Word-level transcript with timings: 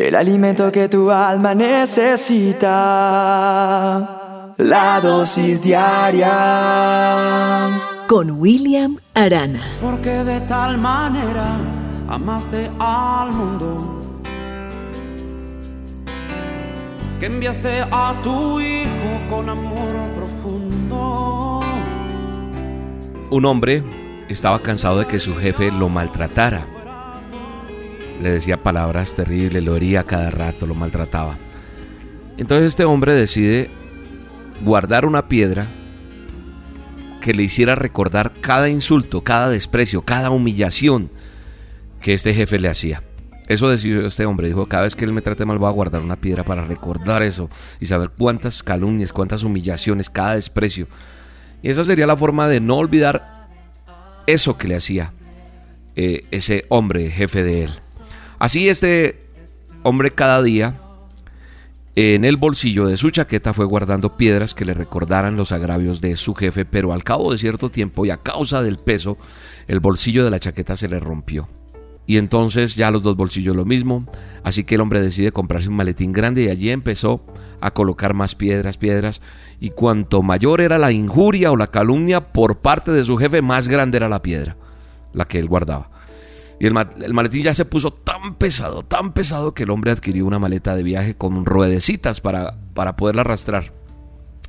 el 0.00 0.14
alimento 0.14 0.72
que 0.72 0.88
tu 0.88 1.10
alma 1.10 1.54
necesita, 1.54 2.68
la 4.56 5.00
dosis 5.00 5.62
diaria. 5.62 6.28
Con 8.08 8.30
William 8.40 8.96
Arana. 9.14 9.60
Porque 9.80 10.10
de 10.10 10.40
tal 10.40 10.78
manera 10.78 11.48
amaste 12.08 12.70
al 12.78 13.34
mundo. 13.34 14.00
Que 17.18 17.26
enviaste 17.26 17.82
a 17.90 18.14
tu 18.22 18.60
hijo 18.60 19.20
con 19.28 19.48
amor 19.50 19.84
profundo. 20.16 21.60
Un 23.30 23.44
hombre 23.44 23.82
estaba 24.28 24.60
cansado 24.60 25.00
de 25.00 25.06
que 25.06 25.20
su 25.20 25.36
jefe 25.36 25.70
lo 25.70 25.90
maltratara 25.90 26.64
le 28.20 28.30
decía 28.30 28.62
palabras 28.62 29.14
terribles, 29.14 29.62
lo 29.62 29.76
hería 29.76 30.04
cada 30.04 30.30
rato, 30.30 30.66
lo 30.66 30.74
maltrataba. 30.74 31.36
Entonces 32.36 32.68
este 32.68 32.84
hombre 32.84 33.14
decide 33.14 33.70
guardar 34.64 35.06
una 35.06 35.28
piedra 35.28 35.66
que 37.20 37.34
le 37.34 37.42
hiciera 37.42 37.74
recordar 37.74 38.32
cada 38.40 38.68
insulto, 38.68 39.22
cada 39.22 39.48
desprecio, 39.50 40.02
cada 40.02 40.30
humillación 40.30 41.10
que 42.00 42.14
este 42.14 42.32
jefe 42.34 42.58
le 42.58 42.68
hacía. 42.68 43.02
Eso 43.46 43.68
decidió 43.68 44.06
este 44.06 44.26
hombre, 44.26 44.46
dijo, 44.46 44.66
cada 44.66 44.84
vez 44.84 44.94
que 44.94 45.04
él 45.04 45.12
me 45.12 45.22
trate 45.22 45.44
mal 45.44 45.58
voy 45.58 45.68
a 45.68 45.72
guardar 45.72 46.02
una 46.02 46.16
piedra 46.16 46.44
para 46.44 46.64
recordar 46.64 47.22
eso 47.22 47.50
y 47.80 47.86
saber 47.86 48.10
cuántas 48.16 48.62
calumnias, 48.62 49.12
cuántas 49.12 49.42
humillaciones, 49.42 50.08
cada 50.08 50.36
desprecio. 50.36 50.86
Y 51.62 51.68
esa 51.68 51.84
sería 51.84 52.06
la 52.06 52.16
forma 52.16 52.48
de 52.48 52.60
no 52.60 52.76
olvidar 52.76 53.48
eso 54.26 54.56
que 54.56 54.68
le 54.68 54.76
hacía 54.76 55.12
eh, 55.96 56.24
ese 56.30 56.64
hombre 56.68 57.10
jefe 57.10 57.42
de 57.42 57.64
él. 57.64 57.70
Así 58.40 58.70
este 58.70 59.20
hombre 59.82 60.12
cada 60.12 60.42
día 60.42 60.80
en 61.94 62.24
el 62.24 62.38
bolsillo 62.38 62.86
de 62.86 62.96
su 62.96 63.10
chaqueta 63.10 63.52
fue 63.52 63.66
guardando 63.66 64.16
piedras 64.16 64.54
que 64.54 64.64
le 64.64 64.72
recordaran 64.72 65.36
los 65.36 65.52
agravios 65.52 66.00
de 66.00 66.16
su 66.16 66.34
jefe, 66.34 66.64
pero 66.64 66.94
al 66.94 67.04
cabo 67.04 67.30
de 67.30 67.36
cierto 67.36 67.68
tiempo 67.68 68.06
y 68.06 68.10
a 68.10 68.16
causa 68.16 68.62
del 68.62 68.78
peso, 68.78 69.18
el 69.68 69.80
bolsillo 69.80 70.24
de 70.24 70.30
la 70.30 70.38
chaqueta 70.38 70.74
se 70.74 70.88
le 70.88 70.98
rompió. 70.98 71.50
Y 72.06 72.16
entonces 72.16 72.76
ya 72.76 72.90
los 72.90 73.02
dos 73.02 73.14
bolsillos 73.14 73.54
lo 73.54 73.66
mismo, 73.66 74.10
así 74.42 74.64
que 74.64 74.76
el 74.76 74.80
hombre 74.80 75.02
decide 75.02 75.32
comprarse 75.32 75.68
un 75.68 75.76
maletín 75.76 76.12
grande 76.12 76.44
y 76.44 76.48
allí 76.48 76.70
empezó 76.70 77.22
a 77.60 77.72
colocar 77.72 78.14
más 78.14 78.34
piedras, 78.34 78.78
piedras, 78.78 79.20
y 79.60 79.68
cuanto 79.68 80.22
mayor 80.22 80.62
era 80.62 80.78
la 80.78 80.92
injuria 80.92 81.52
o 81.52 81.58
la 81.58 81.66
calumnia 81.66 82.32
por 82.32 82.60
parte 82.60 82.90
de 82.90 83.04
su 83.04 83.18
jefe, 83.18 83.42
más 83.42 83.68
grande 83.68 83.98
era 83.98 84.08
la 84.08 84.22
piedra, 84.22 84.56
la 85.12 85.26
que 85.26 85.38
él 85.38 85.46
guardaba. 85.46 85.89
Y 86.60 86.66
el, 86.66 86.74
maletín 86.74 87.42
ya 87.42 87.54
se 87.54 87.64
puso 87.64 87.90
tan 87.90 88.34
pesado, 88.34 88.84
tan 88.84 89.14
pesado 89.14 89.54
que 89.54 89.62
el 89.62 89.70
hombre 89.70 89.92
adquirió 89.92 90.26
una 90.26 90.38
maleta 90.38 90.76
de 90.76 90.82
viaje 90.82 91.14
con 91.14 91.46
ruedecitas 91.46 92.20
para, 92.20 92.58
para 92.74 92.96
poderla 92.96 93.22
arrastrar 93.22 93.72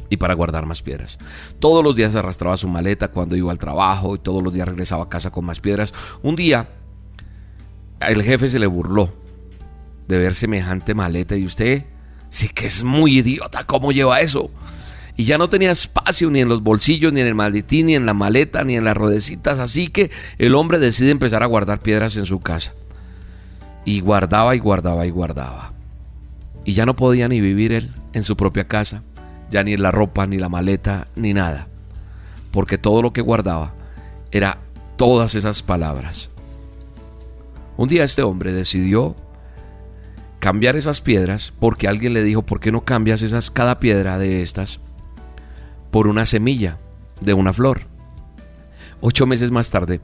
y 0.10 0.18
para 0.18 0.34
guardar 0.34 0.66
más 0.66 0.82
piedras. 0.82 1.20
Todos 1.60 1.86
los 1.86 1.96
días 1.96 2.14
arrastraba 2.16 2.58
su 2.58 2.68
maleta 2.68 3.08
cuando 3.08 3.38
iba 3.38 3.50
al 3.50 3.60
trabajo 3.60 4.14
y 4.14 4.20
todos 4.20 4.44
los 4.44 4.54
días 4.54 4.68
regresaba 4.68 5.06
a 5.06 5.10
casa 5.10 5.32
con 5.32 5.46
más 5.46 5.62
piedras. 5.62 5.94
Un 6.22 6.36
día 6.36 6.70
el 8.02 8.22
jefe 8.24 8.50
se 8.50 8.60
le 8.60 8.68
burló 8.68 9.14
de 10.10 10.18
ver 10.18 10.34
semejante 10.34 10.94
maleta 10.94 11.38
y 11.38 11.46
usted 11.46 11.86
sí 12.30 12.50
que 12.50 12.68
es 12.68 12.84
muy 12.84 13.20
idiota, 13.20 13.64
¿cómo 13.66 13.94
lleva 13.94 14.20
eso? 14.20 14.52
Y 15.22 15.26
ya 15.26 15.38
no 15.38 15.50
tenía 15.50 15.70
espacio 15.70 16.32
ni 16.32 16.40
en 16.40 16.50
los 16.50 16.64
bolsillos, 16.64 17.14
ni 17.14 17.20
en 17.20 17.28
el 17.28 17.36
maletín, 17.36 17.86
ni 17.86 17.96
en 17.96 18.08
la 18.08 18.16
maleta, 18.16 18.64
ni 18.64 18.76
en 18.76 18.86
las 18.86 18.98
rodecitas, 18.98 19.60
así 19.60 19.88
que 19.88 20.10
el 20.40 20.56
hombre 20.56 20.80
decide 20.80 21.12
empezar 21.12 21.44
a 21.44 21.46
guardar 21.46 21.78
piedras 21.80 22.18
en 22.18 22.26
su 22.26 22.40
casa. 22.40 22.74
Y 23.86 24.00
guardaba 24.00 24.56
y 24.56 24.58
guardaba 24.58 25.06
y 25.06 25.12
guardaba. 25.12 25.74
Y 26.66 26.74
ya 26.74 26.88
no 26.88 26.96
podía 26.96 27.28
ni 27.28 27.40
vivir 27.40 27.72
él 27.72 27.94
en 28.14 28.24
su 28.24 28.36
propia 28.36 28.68
casa, 28.68 29.04
ya 29.52 29.64
ni 29.64 29.74
en 29.74 29.84
la 29.84 29.92
ropa, 29.92 30.26
ni 30.26 30.40
la 30.40 30.50
maleta, 30.50 31.08
ni 31.16 31.36
nada, 31.36 31.68
porque 32.50 32.80
todo 32.80 33.04
lo 33.04 33.14
que 33.14 33.22
guardaba 33.22 33.76
era 34.32 34.58
todas 34.98 35.36
esas 35.36 35.62
palabras. 35.62 36.32
Un 37.78 37.90
día 37.90 38.04
este 38.06 38.24
hombre 38.24 38.54
decidió 38.54 39.16
cambiar 40.40 40.78
esas 40.78 41.00
piedras 41.00 41.54
porque 41.60 41.88
alguien 41.88 42.16
le 42.16 42.24
dijo, 42.24 42.42
¿por 42.42 42.60
qué 42.60 42.72
no 42.72 42.86
cambias 42.86 43.22
esas 43.22 43.52
cada 43.52 43.80
piedra 43.80 44.18
de 44.18 44.42
estas 44.42 44.80
por 45.92 46.08
una 46.08 46.26
semilla 46.26 46.78
de 47.20 47.34
una 47.34 47.54
flor. 47.54 47.82
Ocho 49.02 49.26
meses 49.26 49.52
más 49.52 49.70
tarde, 49.72 50.02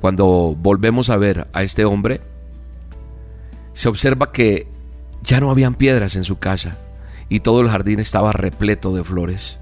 cuando 0.00 0.56
volvemos 0.56 1.10
a 1.10 1.16
ver 1.16 1.48
a 1.52 1.62
este 1.62 1.84
hombre, 1.84 2.20
se 3.72 3.88
observa 3.88 4.32
que 4.32 4.68
ya 5.22 5.40
no 5.40 5.50
habían 5.50 5.74
piedras 5.74 6.16
en 6.16 6.24
su 6.24 6.38
casa 6.38 6.78
y 7.28 7.40
todo 7.40 7.60
el 7.60 7.68
jardín 7.68 8.00
estaba 8.00 8.32
repleto 8.32 8.94
de 8.94 9.04
flores. 9.04 9.58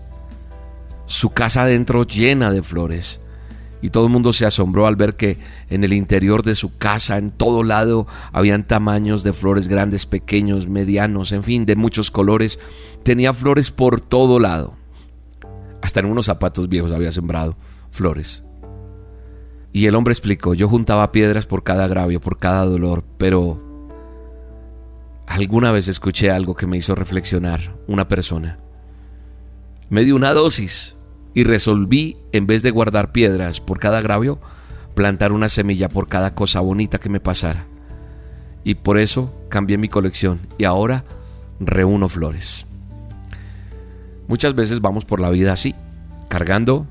Su 1.06 1.30
casa 1.30 1.62
adentro 1.62 2.04
llena 2.04 2.50
de 2.50 2.62
flores. 2.62 3.20
Y 3.82 3.90
todo 3.90 4.06
el 4.06 4.12
mundo 4.12 4.32
se 4.32 4.46
asombró 4.46 4.86
al 4.86 4.96
ver 4.96 5.16
que 5.16 5.38
en 5.68 5.84
el 5.84 5.92
interior 5.92 6.42
de 6.42 6.54
su 6.54 6.76
casa, 6.76 7.18
en 7.18 7.30
todo 7.30 7.62
lado, 7.62 8.06
habían 8.32 8.66
tamaños 8.66 9.22
de 9.22 9.32
flores 9.32 9.68
grandes, 9.68 10.06
pequeños, 10.06 10.66
medianos, 10.66 11.30
en 11.32 11.42
fin, 11.42 11.66
de 11.66 11.76
muchos 11.76 12.10
colores. 12.10 12.58
Tenía 13.02 13.32
flores 13.34 13.70
por 13.70 14.00
todo 14.00 14.40
lado. 14.40 14.74
Hasta 15.86 16.00
en 16.00 16.06
unos 16.06 16.26
zapatos 16.26 16.68
viejos 16.68 16.90
había 16.90 17.12
sembrado 17.12 17.56
flores. 17.92 18.42
Y 19.72 19.86
el 19.86 19.94
hombre 19.94 20.10
explicó, 20.10 20.52
yo 20.52 20.68
juntaba 20.68 21.12
piedras 21.12 21.46
por 21.46 21.62
cada 21.62 21.84
agravio, 21.84 22.20
por 22.20 22.38
cada 22.38 22.64
dolor, 22.64 23.04
pero 23.18 23.62
alguna 25.28 25.70
vez 25.70 25.86
escuché 25.86 26.32
algo 26.32 26.56
que 26.56 26.66
me 26.66 26.76
hizo 26.76 26.96
reflexionar 26.96 27.76
una 27.86 28.08
persona. 28.08 28.58
Me 29.88 30.02
dio 30.02 30.16
una 30.16 30.34
dosis 30.34 30.96
y 31.34 31.44
resolví, 31.44 32.16
en 32.32 32.48
vez 32.48 32.64
de 32.64 32.72
guardar 32.72 33.12
piedras 33.12 33.60
por 33.60 33.78
cada 33.78 33.98
agravio, 33.98 34.40
plantar 34.96 35.30
una 35.30 35.48
semilla 35.48 35.88
por 35.88 36.08
cada 36.08 36.34
cosa 36.34 36.58
bonita 36.58 36.98
que 36.98 37.10
me 37.10 37.20
pasara. 37.20 37.64
Y 38.64 38.74
por 38.74 38.98
eso 38.98 39.32
cambié 39.48 39.78
mi 39.78 39.86
colección 39.86 40.40
y 40.58 40.64
ahora 40.64 41.04
reúno 41.60 42.08
flores. 42.08 42.66
Muchas 44.28 44.54
veces 44.54 44.80
vamos 44.80 45.04
por 45.04 45.20
la 45.20 45.30
vida 45.30 45.52
así, 45.52 45.74
cargando. 46.28 46.86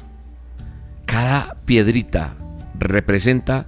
Cada 1.06 1.57
piedrita 1.66 2.35
representa 2.79 3.68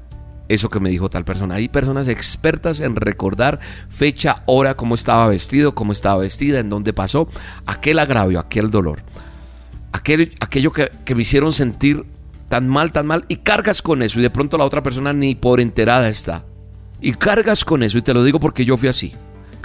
eso 0.49 0.69
que 0.69 0.79
me 0.79 0.89
dijo 0.89 1.09
tal 1.09 1.25
persona. 1.25 1.55
Hay 1.55 1.67
personas 1.67 2.07
expertas 2.07 2.79
en 2.79 2.95
recordar 2.95 3.59
fecha, 3.89 4.43
hora, 4.45 4.75
cómo 4.75 4.95
estaba 4.95 5.27
vestido, 5.27 5.75
cómo 5.75 5.91
estaba 5.91 6.21
vestida, 6.21 6.59
en 6.59 6.69
dónde 6.69 6.93
pasó 6.93 7.27
aquel 7.65 7.99
agravio, 7.99 8.39
aquel 8.39 8.69
dolor, 8.69 9.03
aquel, 9.91 10.33
aquello 10.39 10.71
que, 10.71 10.89
que 11.05 11.15
me 11.15 11.23
hicieron 11.23 11.53
sentir 11.53 12.05
tan 12.49 12.67
mal, 12.67 12.91
tan 12.91 13.07
mal, 13.07 13.25
y 13.27 13.37
cargas 13.37 13.81
con 13.81 14.01
eso 14.01 14.19
y 14.19 14.23
de 14.23 14.29
pronto 14.29 14.57
la 14.57 14.63
otra 14.63 14.81
persona 14.81 15.11
ni 15.13 15.35
por 15.35 15.59
enterada 15.59 16.07
está. 16.09 16.45
Y 16.99 17.13
cargas 17.13 17.63
con 17.63 17.83
eso, 17.83 17.97
y 17.97 18.01
te 18.01 18.13
lo 18.13 18.23
digo 18.23 18.39
porque 18.39 18.65
yo 18.65 18.77
fui 18.77 18.89
así. 18.89 19.13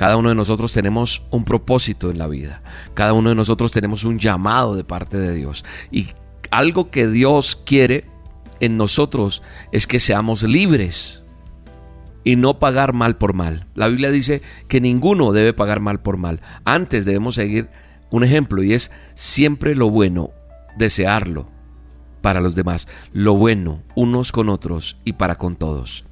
Cada 0.03 0.17
uno 0.17 0.31
de 0.31 0.35
nosotros 0.35 0.73
tenemos 0.73 1.23
un 1.31 1.45
propósito 1.45 2.11
en 2.11 2.19
la 2.19 2.27
vida. 2.27 2.61
Cada 2.93 3.13
uno 3.13 3.29
de 3.29 3.37
nosotros 3.37 3.71
tenemos 3.71 4.03
un 4.03 4.19
llamado 4.19 4.75
de 4.75 4.83
parte 4.83 5.17
de 5.17 5.33
Dios. 5.33 5.65
Y 5.93 6.09
algo 6.51 6.91
que 6.91 7.07
Dios 7.07 7.55
quiere 7.65 8.07
en 8.59 8.77
nosotros 8.77 9.45
es 9.71 9.87
que 9.87 10.01
seamos 10.01 10.43
libres 10.43 11.23
y 12.25 12.35
no 12.35 12.59
pagar 12.59 12.95
mal 12.95 13.17
por 13.17 13.33
mal. 13.33 13.69
La 13.77 13.87
Biblia 13.87 14.11
dice 14.11 14.43
que 14.67 14.81
ninguno 14.81 15.31
debe 15.31 15.53
pagar 15.53 15.79
mal 15.79 16.01
por 16.01 16.17
mal. 16.17 16.41
Antes 16.65 17.05
debemos 17.05 17.37
seguir 17.37 17.71
un 18.11 18.25
ejemplo 18.25 18.65
y 18.65 18.75
es 18.75 18.91
siempre 19.15 19.77
lo 19.77 19.89
bueno, 19.89 20.31
desearlo 20.77 21.49
para 22.23 22.41
los 22.41 22.57
demás, 22.57 22.89
lo 23.13 23.35
bueno 23.35 23.85
unos 23.95 24.33
con 24.33 24.49
otros 24.49 24.97
y 25.05 25.13
para 25.13 25.37
con 25.37 25.55
todos. 25.55 26.07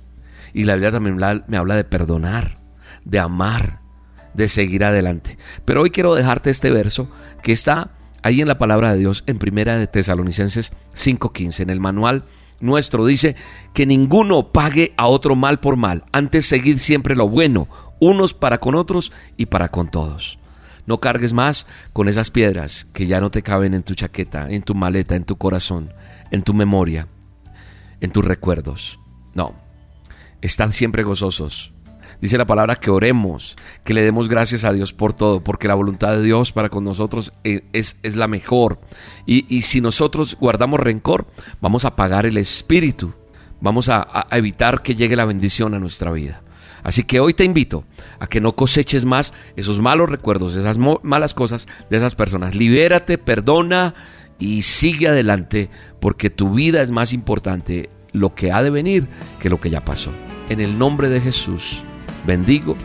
Y 0.54 0.62
la 0.62 0.74
Biblia 0.74 0.92
también 0.92 1.16
me 1.48 1.56
habla 1.56 1.74
de 1.74 1.82
perdonar 1.82 2.60
de 3.04 3.18
amar, 3.18 3.79
de 4.34 4.48
seguir 4.48 4.84
adelante. 4.84 5.38
Pero 5.64 5.82
hoy 5.82 5.90
quiero 5.90 6.14
dejarte 6.14 6.50
este 6.50 6.70
verso 6.70 7.10
que 7.42 7.52
está 7.52 7.92
ahí 8.22 8.40
en 8.40 8.48
la 8.48 8.58
palabra 8.58 8.92
de 8.92 8.98
Dios 8.98 9.24
en 9.26 9.38
Primera 9.38 9.76
de 9.76 9.86
Tesalonicenses 9.86 10.72
5:15 10.94 11.60
en 11.60 11.70
el 11.70 11.80
manual 11.80 12.24
nuestro 12.60 13.06
dice 13.06 13.36
que 13.72 13.86
ninguno 13.86 14.52
pague 14.52 14.92
a 14.98 15.06
otro 15.06 15.34
mal 15.34 15.60
por 15.60 15.76
mal, 15.76 16.04
antes 16.12 16.46
seguid 16.46 16.76
siempre 16.76 17.16
lo 17.16 17.26
bueno, 17.26 17.68
unos 18.00 18.34
para 18.34 18.60
con 18.60 18.74
otros 18.74 19.12
y 19.38 19.46
para 19.46 19.70
con 19.70 19.90
todos. 19.90 20.38
No 20.86 21.00
cargues 21.00 21.32
más 21.32 21.66
con 21.92 22.08
esas 22.08 22.30
piedras 22.30 22.86
que 22.92 23.06
ya 23.06 23.20
no 23.20 23.30
te 23.30 23.42
caben 23.42 23.74
en 23.74 23.82
tu 23.82 23.94
chaqueta, 23.94 24.50
en 24.50 24.62
tu 24.62 24.74
maleta, 24.74 25.16
en 25.16 25.24
tu 25.24 25.36
corazón, 25.36 25.94
en 26.30 26.42
tu 26.42 26.52
memoria, 26.52 27.08
en 28.00 28.10
tus 28.10 28.24
recuerdos. 28.24 29.00
No, 29.34 29.54
están 30.42 30.72
siempre 30.72 31.02
gozosos, 31.02 31.72
Dice 32.20 32.36
la 32.36 32.46
palabra 32.46 32.76
que 32.76 32.90
oremos, 32.90 33.56
que 33.82 33.94
le 33.94 34.02
demos 34.02 34.28
gracias 34.28 34.64
a 34.64 34.72
Dios 34.72 34.92
por 34.92 35.14
todo, 35.14 35.42
porque 35.42 35.68
la 35.68 35.74
voluntad 35.74 36.12
de 36.12 36.22
Dios 36.22 36.52
para 36.52 36.68
con 36.68 36.84
nosotros 36.84 37.32
e, 37.44 37.64
es, 37.72 37.96
es 38.02 38.16
la 38.16 38.28
mejor. 38.28 38.78
Y, 39.26 39.62
si 39.62 39.80
nosotros 39.80 40.36
guardamos 40.38 40.80
rencor, 40.80 41.26
vamos 41.60 41.84
a 41.84 41.96
pagar 41.96 42.26
el 42.26 42.36
espíritu, 42.36 43.14
vamos 43.60 43.88
a, 43.88 44.06
a 44.12 44.36
evitar 44.36 44.82
que 44.82 44.94
llegue 44.94 45.16
la 45.16 45.24
bendición 45.24 45.74
a 45.74 45.78
nuestra 45.78 46.10
vida. 46.12 46.42
Así 46.82 47.04
que 47.04 47.20
hoy 47.20 47.34
te 47.34 47.44
invito 47.44 47.84
a 48.18 48.26
que 48.26 48.40
no 48.40 48.54
coseches 48.54 49.04
más 49.04 49.32
esos 49.56 49.80
malos 49.80 50.08
recuerdos, 50.08 50.56
esas 50.56 50.78
malas 50.78 51.34
cosas 51.34 51.68
de 51.88 51.96
esas 51.96 52.14
personas. 52.14 52.54
Libérate, 52.54 53.18
perdona 53.18 53.94
y 54.38 54.62
sigue 54.62 55.08
adelante 55.08 55.70
porque 56.00 56.30
tu 56.30 56.54
vida 56.54 56.82
es 56.82 56.90
más 56.90 57.12
importante 57.12 57.90
lo 58.12 58.34
que 58.34 58.52
ha 58.52 58.62
de 58.62 58.70
venir 58.70 59.08
que 59.38 59.50
lo 59.50 59.60
que 59.60 59.70
ya 59.70 59.84
pasó. 59.84 60.10
En 60.48 60.60
el 60.60 60.78
nombre 60.78 61.08
de 61.08 61.20
Jesús, 61.20 61.84
bendigo 62.24 62.76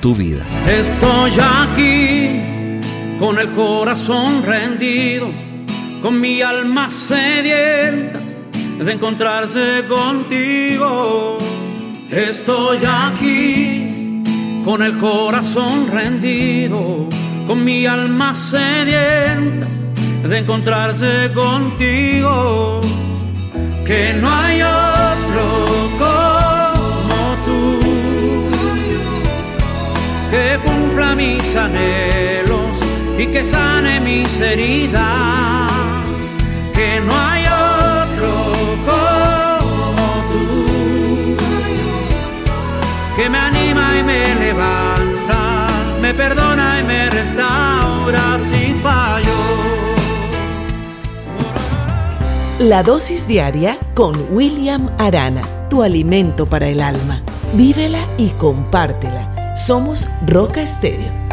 tu 0.00 0.14
vida. 0.14 0.42
Estoy 0.68 1.32
aquí 1.62 2.40
con 3.18 3.38
el 3.38 3.48
corazón 3.52 4.42
rendido, 4.42 5.30
con 6.02 6.20
mi 6.20 6.42
alma 6.42 6.90
sedienta 6.90 8.18
de 8.78 8.92
encontrarse 8.92 9.84
contigo. 9.88 11.38
Estoy 12.10 12.78
aquí 12.86 14.22
con 14.64 14.82
el 14.82 14.98
corazón 14.98 15.88
rendido, 15.90 17.08
con 17.46 17.64
mi 17.64 17.86
alma 17.86 18.34
sedienta 18.36 19.66
de 20.28 20.38
encontrarse 20.38 21.32
contigo. 21.32 22.80
Que 23.86 24.14
no 24.20 24.28
hay 24.28 24.60
mis 31.16 31.56
anhelos 31.56 32.76
y 33.18 33.26
que 33.26 33.44
sane 33.44 34.00
mis 34.00 34.40
heridas. 34.40 35.72
Que 36.74 37.00
no 37.00 37.12
hay 37.12 37.46
que 43.16 43.30
me 43.30 43.38
anima 43.38 43.98
y 43.98 44.02
me 44.04 44.34
levanta, 44.34 45.66
me 46.02 46.12
perdona 46.12 46.80
y 46.80 46.84
me 46.84 47.10
restaura 47.10 48.38
si 48.38 48.74
fallo. 48.74 49.26
La 52.58 52.82
dosis 52.82 53.26
diaria 53.26 53.78
con 53.94 54.14
William 54.30 54.90
Arana, 54.98 55.42
tu 55.70 55.82
alimento 55.82 56.44
para 56.46 56.68
el 56.68 56.82
alma. 56.82 57.22
Vívela 57.54 58.04
y 58.18 58.30
compártela. 58.30 59.35
Somos 59.56 60.06
Roca 60.20 60.60
Estéreo 60.60 61.25